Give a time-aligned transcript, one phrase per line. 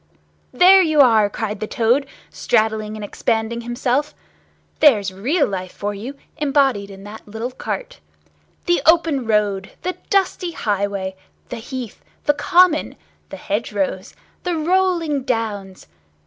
[0.51, 4.15] "There you are!" cried the Toad, straddling and expanding himself.
[4.79, 7.99] "There's real life for you, embodied in that little cart.
[8.65, 11.15] The open road, the dusty highway,
[11.49, 12.95] the heath, the common,
[13.29, 15.85] the hedgerows, the rolling downs!